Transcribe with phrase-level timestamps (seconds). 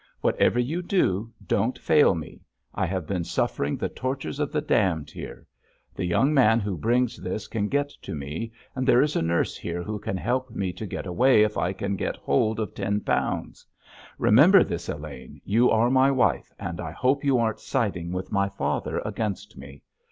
[0.21, 2.41] Whatever you do, don't fail me;
[2.73, 5.45] I have been suffering the tortures of the damned here.
[5.93, 9.55] The young man who brings this can get to me, and there is a nurse
[9.55, 13.01] here who can help me to get away if I can get hold of ten
[13.01, 13.63] pounds.
[14.17, 18.49] Remember this, Elaine, you are my wife, and I hope you aren't siding with my
[18.49, 19.83] father against me.